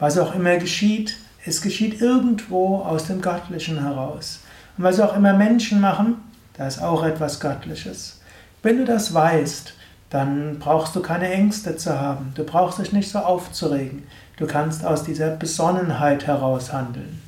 Was 0.00 0.18
auch 0.18 0.34
immer 0.34 0.56
geschieht, 0.56 1.18
es 1.44 1.62
geschieht 1.62 2.00
irgendwo 2.00 2.78
aus 2.78 3.06
dem 3.06 3.20
Göttlichen 3.20 3.80
heraus. 3.80 4.40
Und 4.76 4.84
was 4.84 4.98
auch 4.98 5.14
immer 5.14 5.34
Menschen 5.34 5.80
machen, 5.80 6.16
da 6.56 6.66
ist 6.66 6.82
auch 6.82 7.04
etwas 7.04 7.38
Göttliches. 7.38 8.20
Wenn 8.62 8.78
du 8.78 8.84
das 8.84 9.14
weißt, 9.14 9.74
dann 10.08 10.58
brauchst 10.58 10.96
du 10.96 11.00
keine 11.00 11.30
Ängste 11.30 11.76
zu 11.76 11.98
haben. 11.98 12.32
Du 12.34 12.44
brauchst 12.44 12.78
dich 12.78 12.92
nicht 12.92 13.10
so 13.10 13.20
aufzuregen. 13.20 14.02
Du 14.38 14.46
kannst 14.46 14.84
aus 14.84 15.04
dieser 15.04 15.30
Besonnenheit 15.30 16.26
heraus 16.26 16.72
handeln. 16.72 17.20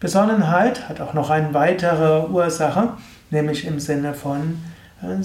Besonnenheit 0.00 0.88
hat 0.88 1.00
auch 1.00 1.14
noch 1.14 1.30
eine 1.30 1.54
weitere 1.54 2.26
Ursache, 2.26 2.94
nämlich 3.30 3.66
im 3.66 3.78
Sinne 3.78 4.14
von 4.14 4.58
äh, 5.02 5.22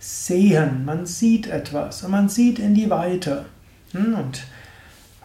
Sehen. 0.00 0.84
Man 0.84 1.06
sieht 1.06 1.48
etwas 1.48 2.04
und 2.04 2.12
man 2.12 2.28
sieht 2.28 2.58
in 2.58 2.74
die 2.74 2.88
Weite. 2.88 3.44
Hm, 3.92 4.14
und 4.14 4.42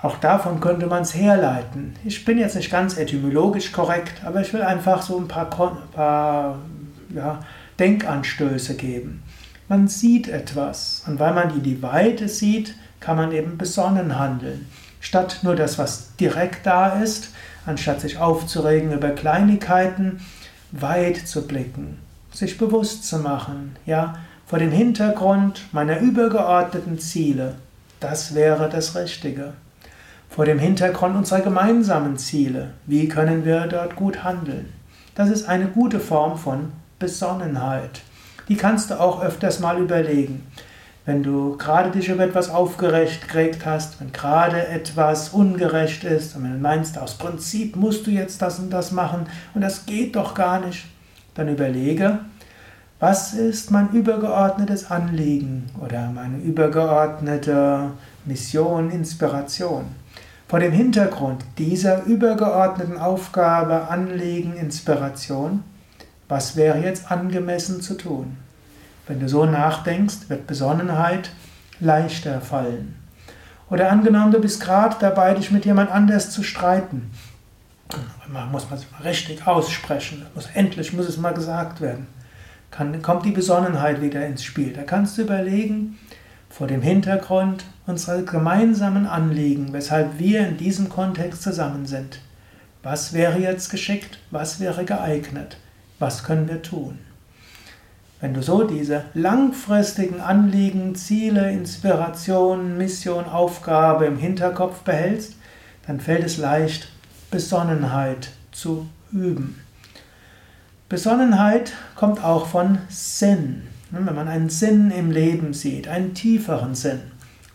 auch 0.03 0.17
davon 0.17 0.59
könnte 0.59 0.85
man 0.87 1.03
es 1.03 1.15
herleiten. 1.15 1.95
Ich 2.03 2.25
bin 2.25 2.37
jetzt 2.37 2.57
nicht 2.57 2.69
ganz 2.69 2.97
etymologisch 2.97 3.71
korrekt, 3.71 4.21
aber 4.25 4.41
ich 4.41 4.51
will 4.51 4.61
einfach 4.61 5.01
so 5.01 5.17
ein 5.17 5.29
paar, 5.29 5.49
paar 5.49 6.59
ja, 7.15 7.39
Denkanstöße 7.79 8.75
geben. 8.75 9.23
Man 9.69 9.87
sieht 9.87 10.27
etwas 10.27 11.03
und 11.07 11.19
weil 11.19 11.33
man 11.33 11.51
in 11.51 11.63
die 11.63 11.81
Weite 11.81 12.27
sieht, 12.27 12.75
kann 12.99 13.15
man 13.15 13.31
eben 13.31 13.57
besonnen 13.57 14.19
handeln. 14.19 14.67
Statt 14.99 15.39
nur 15.43 15.55
das, 15.55 15.79
was 15.79 16.13
direkt 16.17 16.65
da 16.65 17.01
ist, 17.01 17.29
anstatt 17.65 18.01
sich 18.01 18.17
aufzuregen 18.17 18.91
über 18.91 19.11
Kleinigkeiten, 19.11 20.19
weit 20.73 21.15
zu 21.15 21.47
blicken, 21.47 21.97
sich 22.33 22.57
bewusst 22.57 23.07
zu 23.07 23.19
machen, 23.19 23.77
ja, 23.85 24.15
vor 24.47 24.59
dem 24.59 24.71
Hintergrund 24.71 25.61
meiner 25.71 25.99
übergeordneten 25.99 26.99
Ziele. 26.99 27.55
Das 28.01 28.35
wäre 28.35 28.67
das 28.67 28.97
Richtige 28.97 29.53
vor 30.33 30.45
dem 30.45 30.57
Hintergrund 30.57 31.15
unserer 31.15 31.41
gemeinsamen 31.41 32.17
Ziele. 32.17 32.71
Wie 32.87 33.07
können 33.07 33.45
wir 33.45 33.67
dort 33.67 33.95
gut 33.95 34.23
handeln? 34.23 34.73
Das 35.13 35.29
ist 35.29 35.47
eine 35.47 35.67
gute 35.67 35.99
Form 35.99 36.39
von 36.39 36.71
Besonnenheit. 36.97 38.01
Die 38.47 38.55
kannst 38.55 38.89
du 38.89 38.99
auch 38.99 39.23
öfters 39.23 39.59
mal 39.59 39.77
überlegen. 39.77 40.47
Wenn 41.05 41.21
du 41.21 41.55
gerade 41.57 41.91
dich 41.91 42.09
über 42.09 42.23
etwas 42.23 42.49
aufgeregt 42.49 43.63
hast, 43.63 44.01
wenn 44.01 44.11
gerade 44.11 44.67
etwas 44.69 45.29
ungerecht 45.29 46.03
ist 46.03 46.35
und 46.35 46.45
wenn 46.45 46.53
du 46.53 46.59
meinst, 46.59 46.97
aus 46.97 47.15
Prinzip 47.15 47.75
musst 47.75 48.07
du 48.07 48.09
jetzt 48.09 48.41
das 48.41 48.57
und 48.57 48.71
das 48.71 48.91
machen 48.91 49.27
und 49.53 49.61
das 49.61 49.85
geht 49.85 50.15
doch 50.15 50.33
gar 50.33 50.65
nicht, 50.65 50.85
dann 51.35 51.47
überlege, 51.47 52.19
was 52.99 53.33
ist 53.33 53.69
mein 53.69 53.91
übergeordnetes 53.91 54.89
Anliegen 54.89 55.69
oder 55.79 56.09
meine 56.09 56.37
übergeordnete 56.37 57.91
Mission, 58.25 58.89
Inspiration? 58.91 59.85
Vor 60.47 60.59
dem 60.59 60.71
Hintergrund 60.71 61.43
dieser 61.57 62.03
übergeordneten 62.03 62.97
Aufgabe, 62.97 63.87
Anliegen, 63.89 64.55
Inspiration, 64.55 65.63
was 66.27 66.55
wäre 66.55 66.79
jetzt 66.79 67.11
angemessen 67.11 67.81
zu 67.81 67.95
tun? 67.95 68.37
Wenn 69.07 69.19
du 69.19 69.27
so 69.27 69.45
nachdenkst, 69.45 70.29
wird 70.29 70.47
Besonnenheit 70.47 71.31
leichter 71.79 72.39
fallen. 72.39 72.95
Oder 73.69 73.91
angenommen, 73.91 74.31
du 74.31 74.39
bist 74.39 74.61
gerade 74.61 74.95
dabei, 74.99 75.33
dich 75.33 75.51
mit 75.51 75.65
jemand 75.65 75.91
anders 75.91 76.31
zu 76.31 76.43
streiten. 76.43 77.11
Man 78.31 78.51
muss 78.51 78.69
man 78.69 78.79
es 78.79 78.85
mal 78.91 79.01
richtig 79.01 79.45
aussprechen. 79.45 80.25
Muss, 80.35 80.47
endlich 80.53 80.93
muss 80.93 81.07
es 81.07 81.17
mal 81.17 81.33
gesagt 81.33 81.81
werden. 81.81 82.07
Kann, 82.71 83.01
kommt 83.01 83.25
die 83.25 83.31
Besonnenheit 83.31 84.01
wieder 84.01 84.25
ins 84.25 84.43
Spiel. 84.43 84.73
Da 84.73 84.83
kannst 84.83 85.17
du 85.17 85.23
überlegen, 85.23 85.99
vor 86.55 86.67
dem 86.67 86.83
Hintergrund 86.83 87.65
unserer 87.87 88.21
gemeinsamen 88.21 89.07
Anliegen, 89.07 89.73
weshalb 89.73 90.19
wir 90.19 90.47
in 90.47 90.57
diesem 90.57 90.87
Kontext 90.87 91.41
zusammen 91.41 91.87
sind. 91.87 92.19
Was 92.83 93.11
wäre 93.11 93.39
jetzt 93.39 93.71
geschickt? 93.71 94.19
Was 94.29 94.59
wäre 94.59 94.85
geeignet? 94.85 95.57
Was 95.97 96.23
können 96.23 96.47
wir 96.47 96.61
tun? 96.61 96.99
Wenn 98.21 98.35
du 98.35 98.43
so 98.43 98.63
diese 98.63 99.05
langfristigen 99.15 100.21
Anliegen, 100.21 100.93
Ziele, 100.93 101.51
Inspiration, 101.51 102.77
Mission, 102.77 103.25
Aufgabe 103.25 104.05
im 104.05 104.17
Hinterkopf 104.17 104.81
behältst, 104.81 105.35
dann 105.87 105.99
fällt 105.99 106.23
es 106.23 106.37
leicht, 106.37 106.87
Besonnenheit 107.31 108.29
zu 108.51 108.87
üben. 109.11 109.59
Besonnenheit 110.87 111.73
kommt 111.95 112.23
auch 112.23 112.45
von 112.45 112.77
Sinn. 112.89 113.63
Wenn 113.95 114.15
man 114.15 114.27
einen 114.27 114.49
Sinn 114.49 114.89
im 114.89 115.11
Leben 115.11 115.53
sieht, 115.53 115.87
einen 115.87 116.15
tieferen 116.15 116.73
Sinn. 116.73 116.99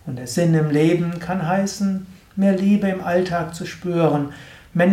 Und 0.07 0.21
der 0.21 0.29
Sinn 0.29 0.55
im 0.55 0.71
Leben 0.71 1.19
kann 1.19 1.45
heißen, 1.45 2.07
mehr 2.37 2.57
Liebe 2.57 2.87
im 2.87 3.03
Alltag 3.03 3.57
zu 3.57 3.67
spüren, 3.67 4.29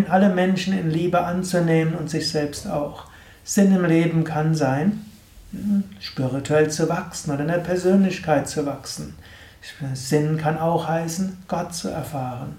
alle 0.10 0.34
Menschen 0.34 0.76
in 0.76 0.90
Liebe 0.90 1.24
anzunehmen 1.24 1.94
und 1.94 2.10
sich 2.10 2.30
selbst 2.30 2.68
auch. 2.68 3.06
Sinn 3.44 3.76
im 3.76 3.86
Leben 3.86 4.24
kann 4.24 4.56
sein, 4.56 5.06
hm, 5.52 5.84
spirituell 6.00 6.72
zu 6.72 6.90
wachsen 6.90 7.32
oder 7.32 7.42
in 7.42 7.50
der 7.50 7.60
Persönlichkeit 7.60 8.50
zu 8.50 8.66
wachsen. 8.66 9.14
Sinn 9.94 10.38
kann 10.38 10.58
auch 10.58 10.88
heißen, 10.88 11.38
Gott 11.48 11.76
zu 11.76 11.90
erfahren. 11.90 12.56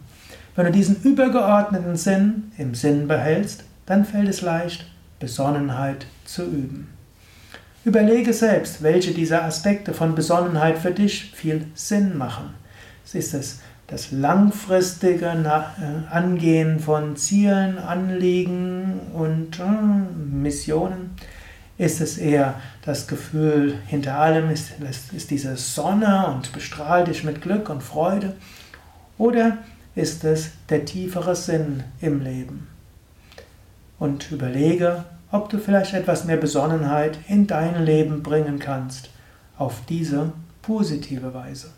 Wenn 0.54 0.66
du 0.66 0.72
diesen 0.72 1.02
übergeordneten 1.02 1.96
Sinn 1.96 2.52
im 2.56 2.76
Sinn 2.76 3.08
behältst, 3.08 3.64
dann 3.84 4.04
fällt 4.04 4.28
es 4.28 4.42
leicht, 4.42 4.86
Besonnenheit 5.18 6.06
zu 6.24 6.44
üben. 6.44 6.95
Überlege 7.86 8.32
selbst, 8.32 8.82
welche 8.82 9.12
dieser 9.12 9.44
Aspekte 9.44 9.94
von 9.94 10.16
Besonnenheit 10.16 10.76
für 10.76 10.90
dich 10.90 11.30
viel 11.36 11.68
Sinn 11.76 12.18
machen. 12.18 12.52
Ist 13.12 13.32
es 13.32 13.60
das 13.86 14.10
langfristige 14.10 15.26
äh, 15.26 16.12
Angehen 16.12 16.80
von 16.80 17.14
Zielen, 17.14 17.78
Anliegen 17.78 18.98
und 19.14 19.60
äh, 19.60 19.62
Missionen? 20.16 21.10
Ist 21.78 22.00
es 22.00 22.18
eher 22.18 22.60
das 22.84 23.06
Gefühl, 23.06 23.78
hinter 23.86 24.18
allem 24.18 24.50
ist, 24.50 24.72
ist 25.14 25.30
diese 25.30 25.56
Sonne 25.56 26.26
und 26.26 26.52
bestrahlt 26.52 27.06
dich 27.06 27.22
mit 27.22 27.40
Glück 27.40 27.68
und 27.68 27.84
Freude? 27.84 28.34
Oder 29.16 29.58
ist 29.94 30.24
es 30.24 30.50
der 30.70 30.86
tiefere 30.86 31.36
Sinn 31.36 31.84
im 32.00 32.20
Leben? 32.20 32.66
Und 34.00 34.32
überlege, 34.32 35.04
ob 35.30 35.48
du 35.48 35.58
vielleicht 35.58 35.94
etwas 35.94 36.24
mehr 36.24 36.36
Besonnenheit 36.36 37.18
in 37.28 37.46
dein 37.46 37.84
Leben 37.84 38.22
bringen 38.22 38.58
kannst, 38.58 39.10
auf 39.58 39.80
diese 39.88 40.32
positive 40.62 41.34
Weise. 41.34 41.72